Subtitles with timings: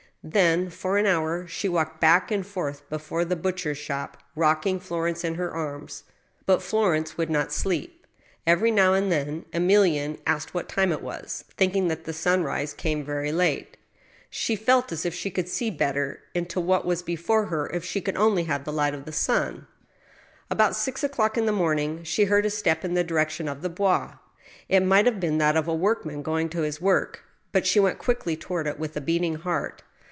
[0.23, 3.95] Then, for an hour, she walked back and forth before the butch 74 ^^^ STEEL
[3.95, 6.03] HAMMER, er's shop, rocking Florence in her arms.
[6.45, 8.05] But Florence would not sleep.
[8.45, 13.31] Every now and then Emilienae asked what time it was, thinking that sunrise came very
[13.31, 13.77] late;
[14.29, 17.99] she felt as if she could see better into what was before her if she
[17.99, 19.65] could only have the light of the sun.
[20.51, 23.63] About six o'clock in the morning, she heard a step in the direc tion of
[23.63, 24.13] the Bois.
[24.69, 27.97] It might have been that of a workman going to his work; but she went
[27.97, 29.81] quickly toward it with a beating heart.